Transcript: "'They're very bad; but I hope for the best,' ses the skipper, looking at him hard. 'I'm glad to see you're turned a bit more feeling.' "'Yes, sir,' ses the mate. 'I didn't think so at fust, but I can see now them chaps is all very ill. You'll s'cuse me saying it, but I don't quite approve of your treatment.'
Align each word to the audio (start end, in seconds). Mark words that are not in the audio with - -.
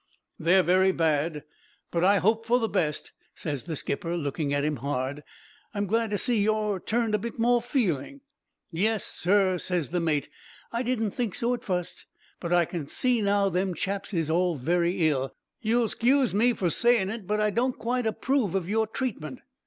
"'They're 0.39 0.63
very 0.63 0.91
bad; 0.91 1.43
but 1.91 2.03
I 2.03 2.17
hope 2.17 2.43
for 2.43 2.57
the 2.57 2.67
best,' 2.67 3.11
ses 3.35 3.65
the 3.65 3.75
skipper, 3.75 4.17
looking 4.17 4.51
at 4.51 4.65
him 4.65 4.77
hard. 4.77 5.21
'I'm 5.75 5.85
glad 5.85 6.09
to 6.09 6.17
see 6.17 6.41
you're 6.41 6.79
turned 6.79 7.13
a 7.13 7.19
bit 7.19 7.37
more 7.37 7.61
feeling.' 7.61 8.21
"'Yes, 8.71 9.03
sir,' 9.05 9.59
ses 9.59 9.91
the 9.91 9.99
mate. 9.99 10.27
'I 10.71 10.81
didn't 10.81 11.11
think 11.11 11.35
so 11.35 11.53
at 11.53 11.63
fust, 11.63 12.07
but 12.39 12.51
I 12.51 12.65
can 12.65 12.87
see 12.87 13.21
now 13.21 13.47
them 13.49 13.75
chaps 13.75 14.11
is 14.11 14.27
all 14.27 14.55
very 14.55 15.07
ill. 15.07 15.35
You'll 15.61 15.87
s'cuse 15.87 16.33
me 16.33 16.55
saying 16.55 17.11
it, 17.11 17.27
but 17.27 17.39
I 17.39 17.51
don't 17.51 17.77
quite 17.77 18.07
approve 18.07 18.55
of 18.55 18.67
your 18.67 18.87
treatment.' 18.87 19.41